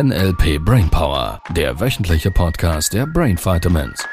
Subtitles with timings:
[0.00, 4.04] NLP Brainpower, der wöchentliche Podcast der Brain Vitamins.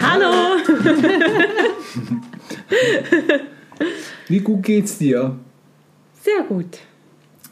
[0.00, 0.28] Hallo!
[4.28, 5.38] Wie gut geht's dir?
[6.20, 6.80] Sehr gut.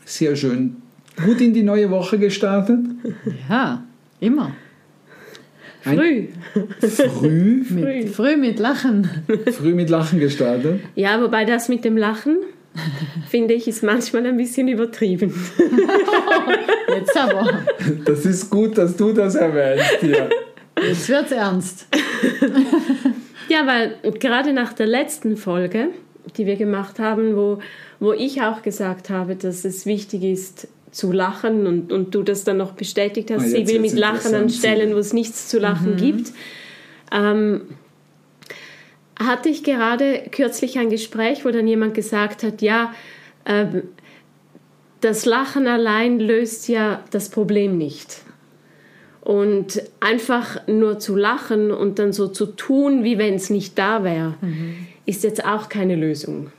[0.04, 0.82] Sehr schön.
[1.24, 2.80] Gut in die neue Woche gestartet?
[3.48, 3.84] Ja,
[4.20, 4.54] immer.
[5.80, 6.28] Früh.
[6.78, 7.64] Früh?
[7.70, 9.08] Mit, früh mit Lachen.
[9.50, 10.82] Früh mit Lachen gestartet?
[10.94, 12.36] Ja, wobei das mit dem Lachen,
[13.28, 15.32] finde ich, ist manchmal ein bisschen übertrieben.
[16.88, 17.64] Jetzt aber.
[18.04, 20.30] Das ist gut, dass du das erwähnst hier.
[20.80, 21.86] Jetzt wird's ernst.
[23.48, 25.88] Ja, weil gerade nach der letzten Folge,
[26.36, 27.58] die wir gemacht haben, wo,
[28.00, 32.44] wo ich auch gesagt habe, dass es wichtig ist, zu lachen und, und du das
[32.44, 34.50] dann noch bestätigt hast, Ah, sie will mit Lachen an.
[34.50, 36.32] Stellen, wo es nichts zu lachen gibt.
[37.10, 37.62] Ähm,
[39.26, 42.94] hatte ich gerade kürzlich ein Gespräch, wo dann jemand gesagt hat, ja,
[43.46, 43.82] ähm,
[45.00, 48.22] das Lachen allein löst ja das Problem nicht.
[49.20, 54.02] Und einfach nur zu lachen und dann so zu tun, wie wenn es nicht da
[54.02, 54.34] wäre,
[55.06, 56.50] ist jetzt auch keine Lösung.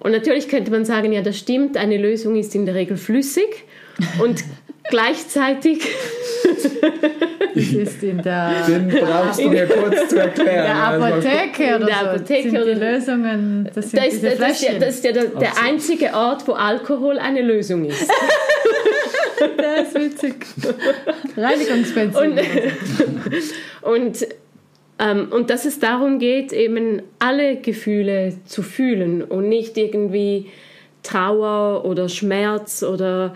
[0.00, 3.64] Und natürlich könnte man sagen, ja, das stimmt, eine Lösung ist in der Regel flüssig
[4.20, 4.42] und
[4.90, 5.80] gleichzeitig
[7.54, 10.46] Das ist in der, Den brauchst du mir kurz zu erklären.
[10.64, 12.06] der Also, Apotheke In oder der so.
[12.06, 15.04] Apotheke sind oder- die Lösungen, das sind das ist, diese das ist ja, das ist
[15.04, 18.10] ja der, der einzige Ort, wo Alkohol eine Lösung ist.
[19.58, 20.34] Der ist witzig.
[21.36, 22.32] Reinigungsbenzin.
[22.32, 22.40] Und,
[23.82, 24.26] und,
[25.00, 30.46] ähm, und dass es darum geht, eben alle Gefühle zu fühlen und nicht irgendwie
[31.02, 33.34] Trauer oder Schmerz oder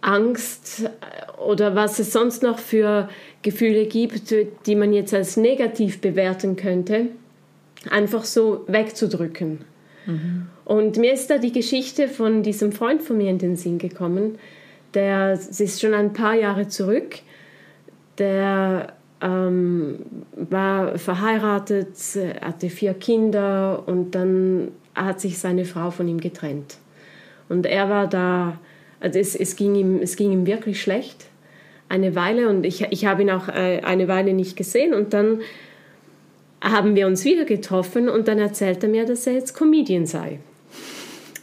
[0.00, 3.08] Angst äh, oder was es sonst noch für
[3.42, 4.34] Gefühle gibt,
[4.66, 7.06] die man jetzt als negativ bewerten könnte,
[7.90, 9.60] einfach so wegzudrücken.
[10.64, 14.38] Und mir ist da die Geschichte von diesem Freund von mir in den Sinn gekommen,
[14.94, 17.16] der es ist schon ein paar Jahre zurück,
[18.16, 19.98] der ähm,
[20.32, 21.88] war verheiratet,
[22.40, 26.78] hatte vier Kinder und dann hat sich seine Frau von ihm getrennt.
[27.48, 28.58] Und er war da,
[29.00, 31.26] also es, es, ging, ihm, es ging ihm wirklich schlecht,
[31.88, 35.40] eine Weile und ich, ich habe ihn auch äh, eine Weile nicht gesehen und dann
[36.60, 40.40] haben wir uns wieder getroffen und dann erzählt er mir, dass er jetzt Comedian sei.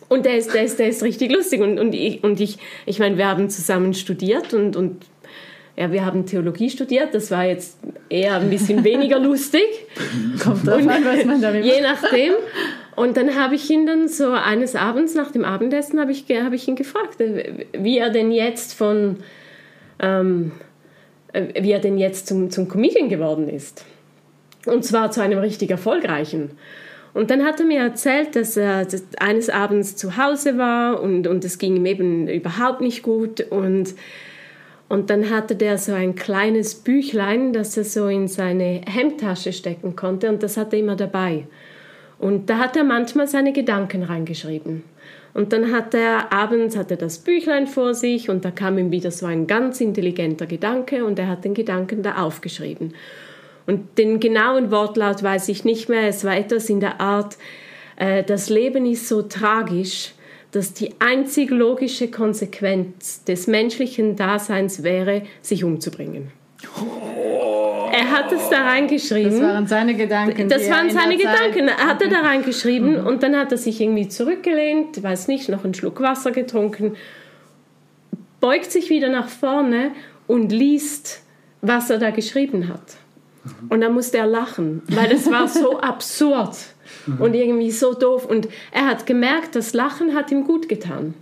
[0.07, 1.61] Und der ist, der ist, der ist richtig lustig.
[1.61, 5.05] Und, und, ich, und ich, ich meine, wir haben zusammen studiert und, und
[5.75, 7.13] ja, wir haben Theologie studiert.
[7.13, 7.77] Das war jetzt
[8.09, 9.65] eher ein bisschen weniger lustig,
[10.43, 12.33] Kommt drauf an, was man damit je nachdem.
[12.95, 16.55] Und dann habe ich ihn dann so eines Abends nach dem Abendessen habe ich, habe
[16.55, 19.17] ich ihn gefragt, äh, wie er denn jetzt von
[19.99, 20.51] ähm,
[21.35, 23.85] äh, wie er denn jetzt zum, zum Comedian geworden ist.
[24.65, 26.51] Und zwar zu einem richtig erfolgreichen.
[27.13, 28.87] Und dann hat er mir erzählt, dass er
[29.19, 33.39] eines Abends zu Hause war und, und es ging ihm eben überhaupt nicht gut.
[33.51, 33.95] Und,
[34.89, 39.95] und dann hatte der so ein kleines Büchlein, das er so in seine Hemdtasche stecken
[39.95, 41.47] konnte und das hatte er immer dabei.
[42.17, 44.83] Und da hat er manchmal seine Gedanken reingeschrieben.
[45.33, 48.91] Und dann hat er abends hat er das Büchlein vor sich und da kam ihm
[48.91, 52.93] wieder so ein ganz intelligenter Gedanke und er hat den Gedanken da aufgeschrieben.
[53.67, 56.07] Und den genauen Wortlaut weiß ich nicht mehr.
[56.07, 57.37] Es war etwas in der Art,
[57.97, 60.13] äh, das Leben ist so tragisch,
[60.51, 66.31] dass die einzig logische Konsequenz des menschlichen Daseins wäre, sich umzubringen.
[67.97, 69.31] Er hat es da reingeschrieben.
[69.31, 70.49] Das waren seine Gedanken.
[70.49, 71.67] Das waren seine Zeit- Gedanken.
[71.69, 75.63] Er hat er da reingeschrieben und dann hat er sich irgendwie zurückgelehnt, weiß nicht, noch
[75.63, 76.95] einen Schluck Wasser getrunken,
[78.41, 79.91] beugt sich wieder nach vorne
[80.27, 81.21] und liest,
[81.61, 82.97] was er da geschrieben hat.
[83.69, 86.55] Und dann musste er lachen, weil es war so absurd
[87.19, 88.25] und irgendwie so doof.
[88.25, 91.13] Und er hat gemerkt, das Lachen hat ihm gut getan.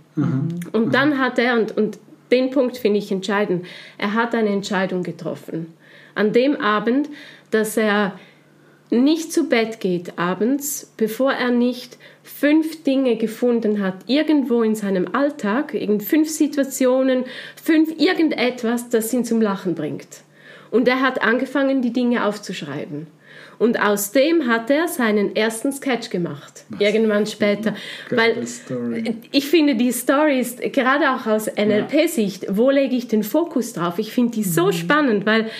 [0.72, 1.98] Und dann hat er, und, und
[2.34, 3.64] den Punkt finde ich entscheidend,
[3.96, 5.72] er hat eine Entscheidung getroffen.
[6.16, 7.08] An dem Abend,
[7.52, 8.18] dass er
[8.90, 15.14] nicht zu Bett geht abends, bevor er nicht fünf Dinge gefunden hat, irgendwo in seinem
[15.14, 17.24] Alltag, irgend fünf Situationen,
[17.62, 20.22] fünf irgendetwas, das ihn zum Lachen bringt.
[20.70, 23.06] Und er hat angefangen, die Dinge aufzuschreiben.
[23.58, 26.64] Und aus dem hat er seinen ersten Sketch gemacht.
[26.78, 27.74] Irgendwann später.
[28.08, 29.16] Geile Weil Story.
[29.30, 33.98] ich finde die Stories, gerade auch aus NLP-Sicht, wo lege ich den Fokus drauf?
[33.98, 35.50] Ich finde die so spannend, weil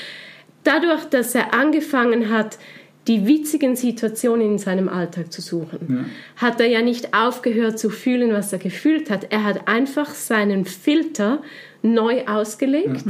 [0.65, 2.59] dadurch, dass er angefangen hat,
[3.07, 8.33] die witzigen Situationen in seinem Alltag zu suchen, hat er ja nicht aufgehört zu fühlen,
[8.33, 9.31] was er gefühlt hat.
[9.31, 11.43] Er hat einfach seinen Filter
[11.83, 13.05] neu ausgelegt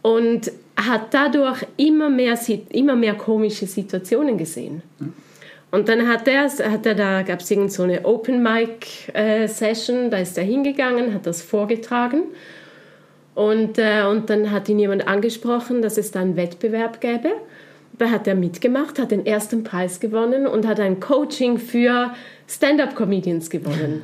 [0.00, 0.50] und
[0.86, 2.38] hat dadurch immer mehr,
[2.70, 4.82] immer mehr komische Situationen gesehen.
[5.70, 9.48] Und dann hat er, hat er da gab es irgend so eine Open Mic äh,
[9.48, 12.24] Session, da ist er hingegangen, hat das vorgetragen.
[13.34, 17.30] Und, äh, und dann hat ihn jemand angesprochen, dass es da einen Wettbewerb gäbe.
[17.98, 22.12] Da hat er mitgemacht, hat den ersten Preis gewonnen und hat ein Coaching für
[22.46, 24.02] Stand-up-Comedians gewonnen.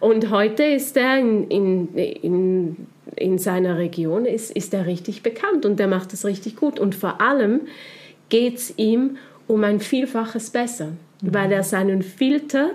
[0.00, 2.86] Und heute ist er in, in, in,
[3.16, 6.78] in seiner Region, ist, ist er richtig bekannt und der macht es richtig gut.
[6.78, 7.62] Und vor allem
[8.28, 9.16] geht es ihm
[9.46, 11.34] um ein Vielfaches besser, mhm.
[11.34, 12.70] weil er seinen Filter,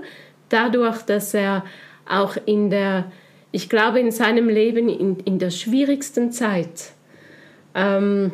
[0.49, 1.63] dadurch, dass er
[2.09, 3.11] auch in der,
[3.51, 6.91] ich glaube, in seinem Leben, in, in der schwierigsten Zeit,
[7.75, 8.33] ähm,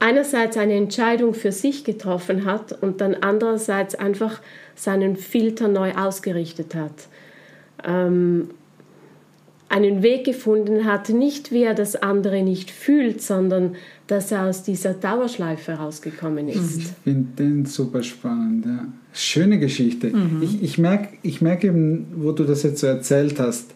[0.00, 4.40] einerseits eine Entscheidung für sich getroffen hat und dann andererseits einfach
[4.74, 7.08] seinen Filter neu ausgerichtet hat.
[7.84, 8.50] Ähm,
[9.68, 13.76] einen Weg gefunden hat, nicht wie er das andere nicht fühlt, sondern
[14.06, 16.78] dass er aus dieser Dauerschleife rausgekommen ist.
[16.78, 18.86] Ich finde den super spannend, ja.
[19.12, 20.08] Schöne Geschichte.
[20.08, 20.42] Mhm.
[20.42, 23.74] Ich, ich merke ich merk eben, wo du das jetzt so erzählt hast,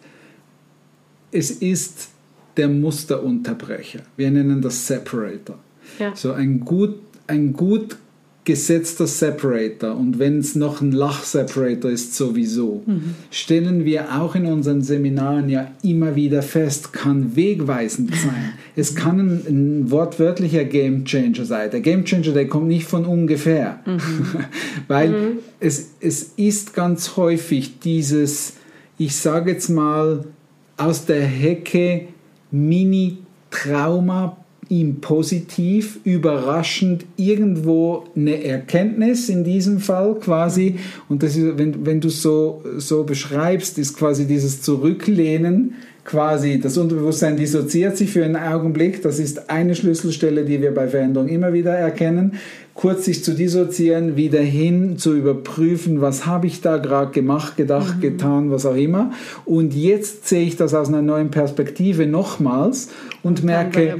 [1.31, 2.09] es ist
[2.57, 3.99] der Musterunterbrecher.
[4.15, 5.59] Wir nennen das Separator.
[5.99, 6.15] Ja.
[6.15, 6.95] So ein gut,
[7.27, 7.97] ein gut
[8.45, 13.15] gesetzter Separator und wenn es noch ein Lach-Separator ist sowieso, mhm.
[13.31, 18.53] stellen wir auch in unseren Seminaren ja immer wieder fest, kann wegweisend sein.
[18.75, 21.71] es kann ein, ein wortwörtlicher Gamechanger sein.
[21.71, 23.99] Der Gamechanger, der kommt nicht von ungefähr, mhm.
[24.87, 25.37] weil mhm.
[25.63, 28.55] Es, es ist ganz häufig dieses,
[28.97, 30.25] ich sage jetzt mal,
[30.75, 32.09] aus der Hecke
[32.51, 34.42] Mini-Trauma
[34.73, 40.79] ihm positiv, überraschend irgendwo eine Erkenntnis in diesem Fall quasi.
[41.09, 45.75] Und das ist, wenn, wenn du so, so beschreibst, ist quasi dieses Zurücklehnen,
[46.05, 49.01] quasi das Unterbewusstsein dissoziiert sich für einen Augenblick.
[49.01, 52.33] Das ist eine Schlüsselstelle, die wir bei Veränderung immer wieder erkennen.
[52.73, 57.97] Kurz sich zu dissoziieren, wieder hin zu überprüfen, was habe ich da gerade gemacht, gedacht,
[57.97, 58.01] mhm.
[58.01, 59.11] getan, was auch immer.
[59.45, 62.89] Und jetzt sehe ich das aus einer neuen Perspektive nochmals
[63.21, 63.95] und, und merke,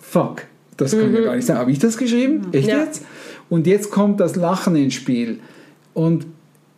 [0.00, 0.42] fuck,
[0.76, 1.16] das kann mhm.
[1.16, 1.58] ja gar nicht sein.
[1.58, 2.46] Habe ich das geschrieben?
[2.46, 2.52] Mhm.
[2.52, 2.78] Echt ja.
[2.78, 3.02] jetzt?
[3.48, 5.38] Und jetzt kommt das Lachen ins Spiel.
[5.94, 6.26] Und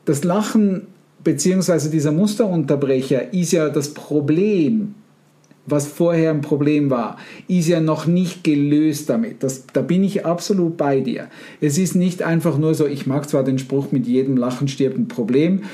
[0.04, 0.86] das Lachen
[1.28, 4.94] beziehungsweise dieser Musterunterbrecher ist ja das Problem,
[5.66, 9.42] was vorher ein Problem war, ist ja noch nicht gelöst damit.
[9.42, 11.28] Das, da bin ich absolut bei dir.
[11.60, 14.96] Es ist nicht einfach nur so, ich mag zwar den Spruch, mit jedem Lachen stirbt
[14.96, 15.64] ein Problem.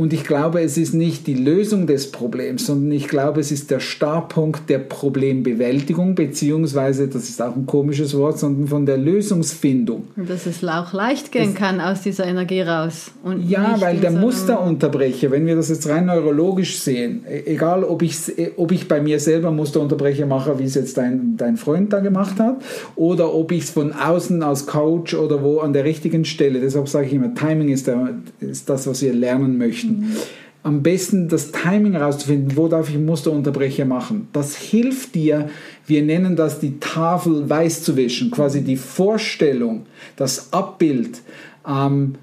[0.00, 3.70] Und ich glaube, es ist nicht die Lösung des Problems, sondern ich glaube, es ist
[3.70, 10.04] der Startpunkt der Problembewältigung, beziehungsweise, das ist auch ein komisches Wort, sondern von der Lösungsfindung.
[10.16, 13.10] Dass es auch leicht gehen das, kann aus dieser Energie raus.
[13.46, 18.38] ja, weil der Musterunterbrecher, wenn wir das jetzt rein neurologisch sehen, e, egal ob ich,
[18.38, 22.00] e, ob ich bei mir selber Musterunterbrecher mache, wie es jetzt dein, dein Freund da
[22.00, 22.62] gemacht hat,
[22.96, 26.88] oder ob ich es von außen als Coach oder wo an der richtigen Stelle, deshalb
[26.88, 30.16] sage ich immer, Timing ist, der, ist das, was wir lernen möchten möchten.
[30.62, 34.28] Am besten das Timing herauszufinden, wo darf ich Musterunterbrecher machen.
[34.34, 35.48] Das hilft dir,
[35.86, 41.22] wir nennen das die Tafel weiß zu wischen, quasi die Vorstellung, das Abbild,
[41.66, 42.16] ähm,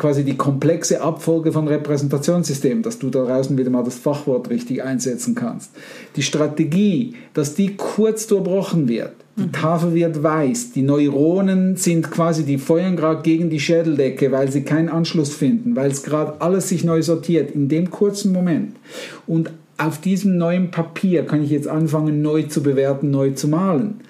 [0.00, 4.82] quasi die komplexe Abfolge von Repräsentationssystemen, dass du da draußen wieder mal das Fachwort richtig
[4.82, 5.72] einsetzen kannst.
[6.16, 9.12] Die Strategie, dass die kurz durchbrochen wird.
[9.36, 9.52] Die mhm.
[9.52, 10.72] Tafel wird weiß.
[10.72, 15.76] Die Neuronen sind quasi, die feuern gerade gegen die Schädeldecke, weil sie keinen Anschluss finden,
[15.76, 18.76] weil es gerade alles sich neu sortiert in dem kurzen Moment.
[19.26, 19.50] Und
[19.80, 24.00] auf diesem neuen Papier kann ich jetzt anfangen, neu zu bewerten, neu zu malen.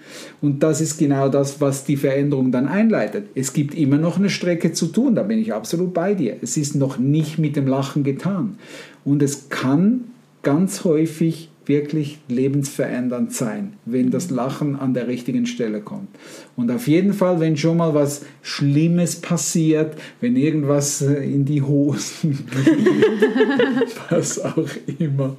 [0.41, 3.29] Und das ist genau das, was die Veränderung dann einleitet.
[3.37, 6.37] Es gibt immer noch eine Strecke zu tun, da bin ich absolut bei dir.
[6.43, 8.57] Es ist noch nicht mit dem Lachen getan.
[9.05, 10.05] Und es kann
[10.43, 16.09] ganz häufig wirklich lebensverändernd sein, wenn das Lachen an der richtigen Stelle kommt.
[16.57, 21.63] Und auf jeden Fall, wenn schon mal was Schlimmes passiert, wenn irgendwas äh, in die
[21.63, 25.37] Hosen geht, was auch immer,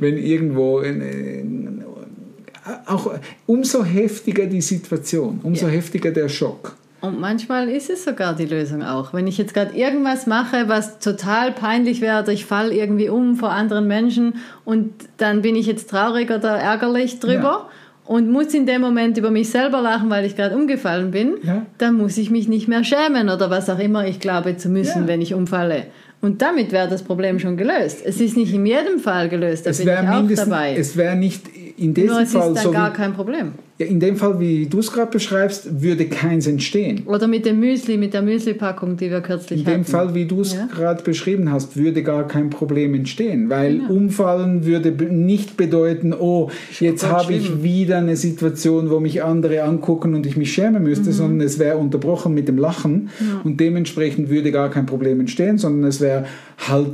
[0.00, 1.84] wenn irgendwo in, in,
[2.86, 3.12] auch
[3.46, 5.72] umso heftiger die Situation, umso ja.
[5.72, 6.76] heftiger der Schock.
[7.00, 9.14] Und manchmal ist es sogar die Lösung auch.
[9.14, 13.36] Wenn ich jetzt gerade irgendwas mache, was total peinlich wäre, oder ich falle irgendwie um
[13.36, 17.68] vor anderen Menschen und dann bin ich jetzt traurig oder ärgerlich drüber ja.
[18.04, 21.64] und muss in dem Moment über mich selber lachen, weil ich gerade umgefallen bin, ja.
[21.78, 25.02] dann muss ich mich nicht mehr schämen oder was auch immer ich glaube zu müssen,
[25.02, 25.08] ja.
[25.08, 25.86] wenn ich umfalle.
[26.22, 27.98] Und damit wäre das Problem schon gelöst.
[28.04, 29.94] Es ist nicht in jedem Fall gelöst, da es bin ich
[30.38, 30.74] auch dabei.
[30.76, 31.42] Es wäre nicht
[31.78, 33.52] in diesem Nur es Fall, ist dann so gar wie, kein Problem.
[33.78, 37.04] ja, in dem Fall, wie du es gerade beschreibst, würde keins entstehen.
[37.06, 39.84] Oder mit dem Müsli, mit der Müsli-Packung, die wir kürzlich In dem hatten.
[39.86, 40.66] Fall, wie du es Ja.
[40.66, 46.50] gerade beschrieben hast, würde gar kein Problem entstehen, weil umfallen würde nicht bedeuten, oh,
[46.80, 51.12] jetzt habe ich wieder eine Situation, wo mich andere angucken und ich mich schämen müsste,
[51.12, 53.08] sondern es wäre unterbrochen mit dem Lachen
[53.44, 56.09] und dementsprechend würde gar kein Problem entstehen, sondern es wäre
[56.68, 56.90] halt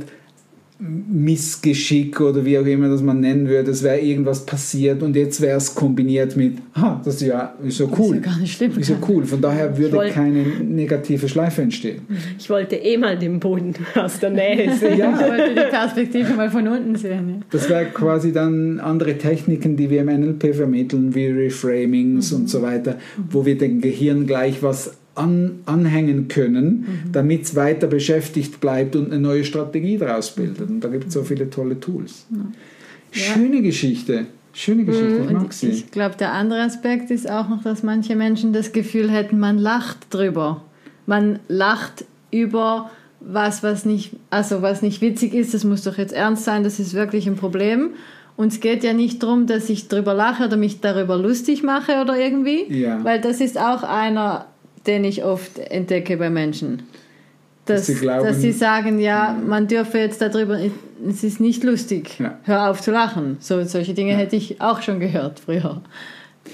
[0.79, 5.41] Missgeschick oder wie auch immer das man nennen würde, es wäre irgendwas passiert und jetzt
[5.41, 8.15] wäre es kombiniert mit, ah, das ist ja, ist ja cool.
[8.17, 8.77] ja gar nicht schlimm.
[8.77, 9.25] Ist ja cool.
[9.25, 12.01] Von daher würde wollte- keine negative Schleife entstehen.
[12.37, 14.93] Ich wollte eh mal den Boden aus der Nähe sehen.
[14.93, 17.43] Ich Ja, wollte die Perspektive mal von unten sehen.
[17.49, 22.61] das wäre quasi dann andere Techniken, die wir im NLP vermitteln, wie Reframings und so
[22.61, 22.97] weiter,
[23.31, 29.07] wo wir dem Gehirn gleich was an, anhängen können, damit es weiter beschäftigt bleibt und
[29.11, 30.69] eine neue Strategie daraus bildet.
[30.69, 32.25] Und da gibt es so viele tolle Tools.
[33.11, 34.25] Schöne Geschichte.
[34.53, 35.69] Schöne Geschichte, ich mag Und sie.
[35.69, 39.59] ich glaube, der andere Aspekt ist auch noch, dass manche Menschen das Gefühl hätten, man
[39.59, 40.63] lacht drüber.
[41.05, 46.13] Man lacht über was, was nicht, also was nicht witzig ist, das muss doch jetzt
[46.13, 47.91] ernst sein, das ist wirklich ein Problem.
[48.35, 52.01] Und es geht ja nicht darum, dass ich drüber lache oder mich darüber lustig mache
[52.01, 53.03] oder irgendwie, Ja.
[53.03, 54.45] weil das ist auch einer,
[54.87, 56.83] den ich oft entdecke bei Menschen.
[57.65, 60.57] Dass, Dass sie glauben- dass sie sagen, ja, man dürfe jetzt darüber,
[61.09, 62.37] es ist nicht lustig, Ja.
[62.43, 63.37] hör auf zu lachen.
[63.41, 65.81] So, solche Dinge hätte ich auch schon gehört früher.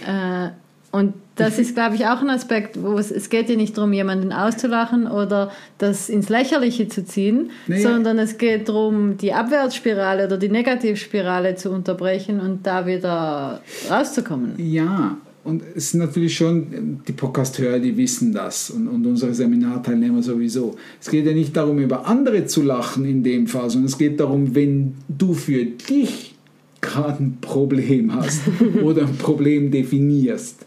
[0.07, 0.49] Äh,
[0.91, 3.93] und das ist, glaube ich, auch ein Aspekt, wo es, es geht ja nicht darum,
[3.93, 7.79] jemanden auszulachen oder das ins Lächerliche zu ziehen, Nee.
[7.81, 14.53] sondern es geht darum, die Abwärtsspirale oder die Negativspirale zu unterbrechen und da wieder rauszukommen.
[14.57, 20.23] Ja, und es ist natürlich schon, die Podcast-Hörer, die wissen das und, und unsere Seminarteilnehmer
[20.23, 20.75] sowieso.
[21.01, 24.19] Es geht ja nicht darum, über andere zu lachen in dem Fall, sondern es geht
[24.19, 26.35] darum, wenn du für dich
[26.79, 28.41] gerade ein Problem hast
[28.83, 30.65] oder ein Problem definierst,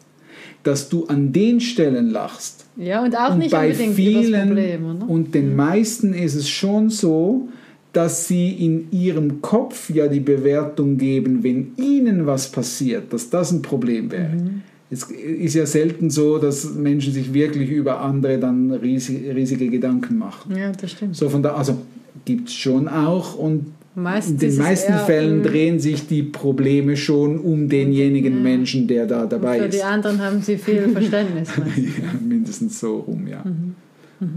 [0.63, 2.67] dass du an den Stellen lachst.
[2.77, 5.09] Ja, und auch und nicht bei unbedingt vielen über das Problem, oder?
[5.09, 7.49] und den meisten ist es schon so,
[7.97, 13.53] dass sie in ihrem Kopf ja die Bewertung geben, wenn ihnen was passiert, dass das
[13.53, 14.35] ein Problem wäre.
[14.35, 14.63] Mhm.
[14.91, 20.19] Es ist ja selten so, dass Menschen sich wirklich über andere dann riesig, riesige Gedanken
[20.19, 20.55] machen.
[20.55, 21.17] Ja, das stimmt.
[21.17, 21.79] So von da, also
[22.27, 27.39] gibt es schon auch und Meistens in den meisten Fällen drehen sich die Probleme schon
[27.41, 29.75] um denjenigen Menschen, der da dabei Für ist.
[29.75, 31.49] die anderen haben sie viel Verständnis.
[31.57, 33.43] Ja, mindestens so rum, ja.
[33.43, 33.75] Mhm.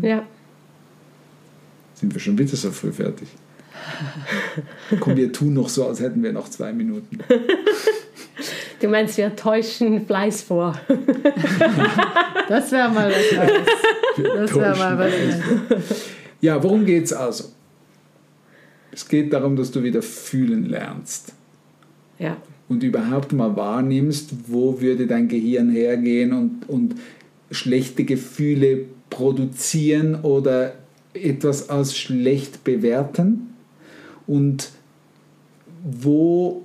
[0.02, 0.24] Ja.
[1.96, 3.28] Sind wir schon wieder so früh fertig?
[5.00, 7.20] Komm, wir tun noch so, als hätten wir noch zwei Minuten.
[8.80, 10.80] Du meinst, wir täuschen Fleiß vor.
[12.48, 14.34] Das wäre mal was Neues.
[14.50, 16.02] Das wäre mal was Neues.
[16.42, 17.44] Ja, worum geht es also?
[18.92, 21.34] Es geht darum, dass du wieder fühlen lernst
[22.18, 22.38] Ja.
[22.68, 26.96] und überhaupt mal wahrnimmst, wo würde dein Gehirn hergehen und, und
[27.52, 30.74] schlechte Gefühle produzieren oder
[31.14, 33.54] etwas als schlecht bewerten
[34.30, 34.70] und
[35.84, 36.62] wo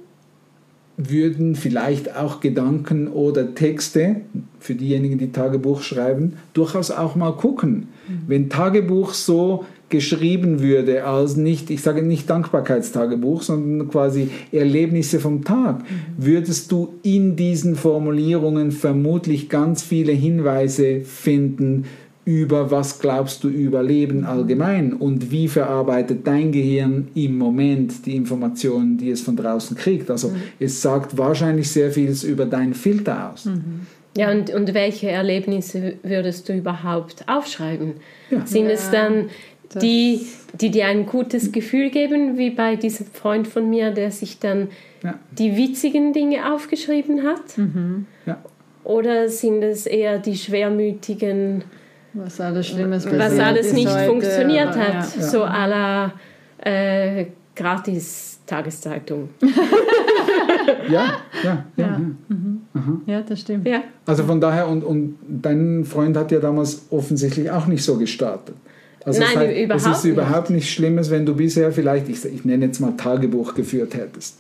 [0.97, 4.21] würden vielleicht auch Gedanken oder Texte
[4.61, 7.89] für diejenigen, die Tagebuch schreiben, durchaus auch mal gucken.
[8.29, 15.45] Wenn Tagebuch so geschrieben würde als nicht, ich sage nicht Dankbarkeitstagebuch, sondern quasi Erlebnisse vom
[15.45, 15.85] Tag,
[16.17, 21.85] würdest du in diesen Formulierungen vermutlich ganz viele Hinweise finden,
[22.25, 28.17] über was glaubst du über Leben allgemein und wie verarbeitet dein Gehirn im Moment die
[28.17, 30.11] Informationen, die es von draußen kriegt.
[30.11, 33.49] Also es sagt wahrscheinlich sehr vieles über deinen Filter aus.
[34.17, 37.95] Ja, und, und welche Erlebnisse würdest du überhaupt aufschreiben?
[38.31, 38.47] Ja.
[38.47, 39.29] Sind es Ja, dann
[39.83, 40.21] die,
[40.61, 44.69] die dir ein gutes Gefühl geben, wie bei diesem Freund von mir, der sich dann
[45.03, 45.19] Ja.
[45.37, 47.59] die witzigen Dinge aufgeschrieben hat?
[48.25, 48.41] Ja.
[48.85, 51.65] Oder sind es eher die schwermütigen,
[52.15, 55.17] Was alles Schlimmes was alles nicht heute, funktioniert aber, hat?
[55.17, 55.23] ja.
[55.23, 56.13] So à la
[56.59, 59.31] äh, Gratis-Tageszeitung.
[60.89, 61.87] Ja, ja, ja.
[61.87, 62.01] ja.
[63.07, 63.67] Ja, das stimmt.
[63.67, 63.85] Ja.
[64.07, 68.55] Also von daher, und, und dein Freund hat ja damals offensichtlich auch nicht so gestartet.
[69.05, 72.25] Also Nein, das heißt, überhaupt es ist überhaupt nichts Schlimmes, wenn du bisher vielleicht, ich,
[72.25, 74.39] ich nenne jetzt mal Tagebuch geführt hättest.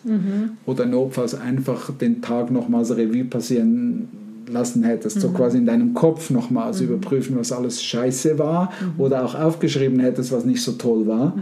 [0.64, 4.08] Oder notfalls einfach den Tag nochmals Revue passieren
[4.48, 9.34] lassen hättest, so quasi in deinem Kopf nochmals überprüfen, was alles scheiße war oder auch
[9.34, 11.34] aufgeschrieben hättest, was nicht so toll war.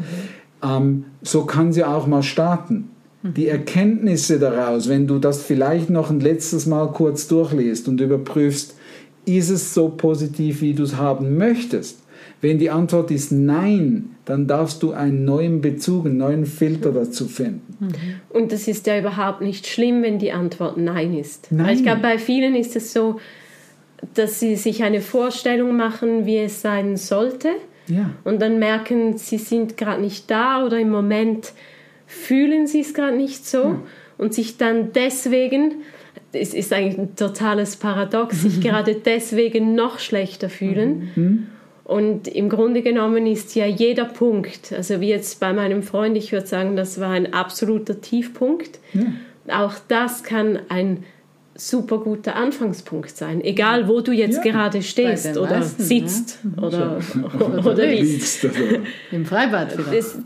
[0.63, 2.89] Ähm, so kann sie auch mal starten.
[3.25, 8.75] Die Erkenntnisse daraus, wenn du das vielleicht noch ein letztes Mal kurz durchliest und überprüfst,
[9.25, 12.02] ist es so positiv, wie du es haben möchtest?
[12.43, 17.29] Wenn die Antwort ist Nein, dann darfst du einen neuen Bezug, einen neuen Filter dazu
[17.29, 17.89] finden.
[18.31, 21.53] Und das ist ja überhaupt nicht schlimm, wenn die Antwort Nein ist.
[21.53, 21.67] Nein.
[21.67, 23.21] Weil ich glaube, bei vielen ist es so,
[24.15, 27.49] dass sie sich eine Vorstellung machen, wie es sein sollte.
[27.87, 28.11] Ja.
[28.25, 31.53] Und dann merken, sie sind gerade nicht da oder im Moment
[32.07, 33.77] fühlen sie es gerade nicht so.
[34.19, 35.75] Und sich dann deswegen,
[36.33, 41.49] es ist eigentlich ein totales Paradox, sich gerade deswegen noch schlechter fühlen.
[41.93, 46.33] Und im Grunde genommen ist ja jeder Punkt, also wie jetzt bei meinem Freund, ich
[46.33, 48.79] würde sagen, das war ein absoluter Tiefpunkt.
[49.49, 51.05] Auch das kann ein
[51.55, 54.53] super guter Anfangspunkt sein, egal wo du jetzt Ja.
[54.53, 56.99] gerade stehst oder meisten, sitzt oder,
[57.65, 58.01] oder wie.
[58.01, 58.81] Liebst oder-
[59.11, 59.93] Im Freibad wieder.
[59.93, 60.17] Es,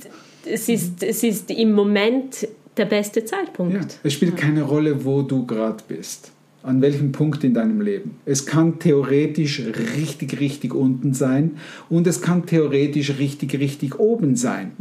[0.44, 2.46] es, ist, es ist im Moment
[2.76, 3.75] der beste Zeitpunkt.
[3.75, 6.30] Ja, es spielt keine Rolle, wo du gerade bist.
[6.66, 8.16] An welchem Punkt in deinem Leben.
[8.25, 9.62] Es kann theoretisch
[9.96, 11.52] richtig, richtig unten sein
[11.88, 14.73] und es kann theoretisch richtig, richtig oben sein.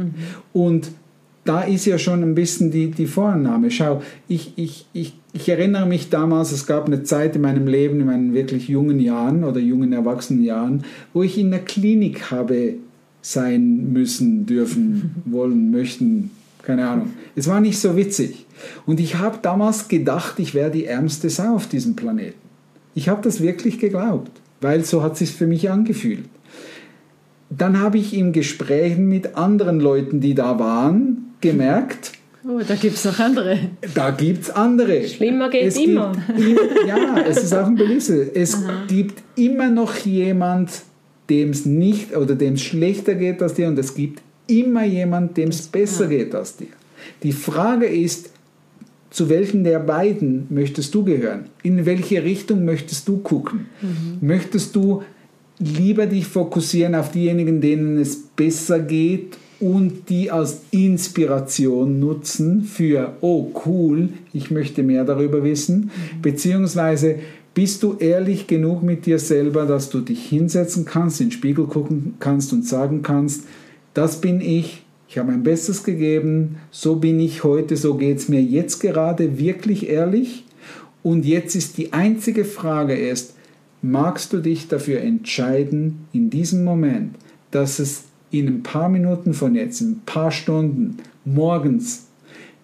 [0.52, 0.92] Und
[1.46, 3.70] da ist ja schon ein bisschen die, die Vorannahme.
[3.70, 8.00] Schau, ich, ich, ich, ich erinnere mich damals, es gab eine Zeit in meinem Leben,
[8.00, 12.74] in meinen wirklich jungen Jahren oder jungen Erwachsenenjahren, wo ich in der Klinik habe
[13.22, 16.32] sein müssen, dürfen, wollen, möchten,
[16.66, 17.14] keine Ahnung.
[17.36, 18.46] Es war nicht so witzig.
[18.86, 22.40] Und ich habe damals gedacht, ich wäre die ärmste Sau auf diesem Planeten.
[22.94, 24.32] Ich habe das wirklich geglaubt,
[24.62, 26.26] weil so hat es sich für mich angefühlt.
[27.50, 32.14] Dann habe ich in Gesprächen mit anderen Leuten, die da waren, gemerkt,
[32.48, 33.58] Oh, da gibt es noch andere.
[33.96, 35.08] da gibt es andere.
[35.08, 36.12] Schlimmer geht's Es gibt immer.
[36.38, 36.58] im-
[36.88, 38.36] ja, es ist auch ein Belisse.
[38.36, 38.58] Es
[38.88, 40.70] gibt immer noch jemand,
[41.30, 45.38] dem es nicht oder dem es schlechter geht als dir und es gibt immer jemand,
[45.38, 46.68] dem es besser geht als dir.
[47.24, 48.30] Die Frage ist,
[49.10, 51.46] zu welchen der beiden möchtest du gehören?
[51.64, 53.68] In welche Richtung möchtest du gucken?
[54.22, 55.04] Möchtest du
[55.60, 63.14] lieber dich fokussieren auf diejenigen, denen es besser geht und die als Inspiration nutzen für,
[63.22, 67.16] oh cool, ich möchte mehr darüber wissen, beziehungsweise
[67.54, 71.68] bist du ehrlich genug mit dir selber, dass du dich hinsetzen kannst, in den Spiegel
[71.68, 73.46] gucken kannst und sagen kannst,
[73.96, 78.30] das bin ich, ich habe mein Bestes gegeben, so bin ich heute, so geht es
[78.30, 80.44] mir jetzt gerade wirklich ehrlich.
[81.02, 83.36] Und jetzt ist die einzige Frage ist,
[83.82, 87.16] magst du dich dafür entscheiden, in diesem Moment,
[87.52, 92.08] dass es in ein paar Minuten von jetzt, in ein paar Stunden, morgens,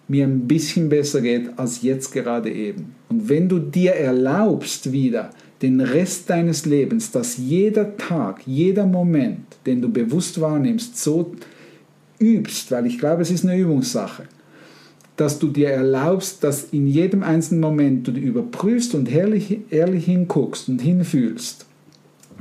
[0.08, 2.94] mir ein bisschen besser geht als jetzt gerade eben.
[3.08, 5.30] Und wenn du dir erlaubst wieder,
[5.62, 11.32] den Rest deines Lebens, dass jeder Tag, jeder Moment, den du bewusst wahrnimmst, so
[12.18, 14.24] übst, weil ich glaube, es ist eine Übungssache,
[15.16, 20.68] dass du dir erlaubst, dass in jedem einzelnen Moment du überprüfst und ehrlich, ehrlich hinguckst
[20.68, 21.66] und hinfühlst,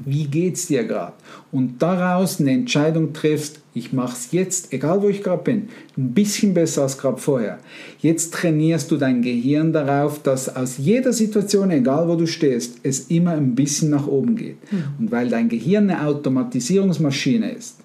[0.05, 1.13] wie geht's dir gerade?
[1.51, 6.13] Und daraus eine Entscheidung triffst, ich mache es jetzt, egal wo ich gerade bin, ein
[6.13, 7.59] bisschen besser als gerade vorher.
[7.99, 13.07] Jetzt trainierst du dein Gehirn darauf, dass aus jeder Situation, egal wo du stehst, es
[13.07, 14.57] immer ein bisschen nach oben geht.
[14.99, 17.77] Und weil dein Gehirn eine Automatisierungsmaschine ist,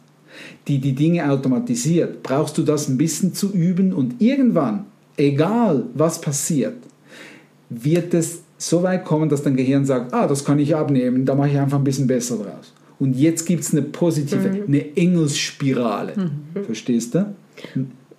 [0.66, 6.20] die die Dinge automatisiert, brauchst du das ein bisschen zu üben und irgendwann, egal was
[6.20, 6.76] passiert,
[7.68, 11.35] wird es so weit kommen, dass dein Gehirn sagt, ah, das kann ich abnehmen, da
[11.35, 12.73] mache ich einfach ein bisschen besser draus.
[12.99, 16.31] Und jetzt gibt es eine positive, eine Engelsspirale.
[16.64, 17.35] Verstehst du?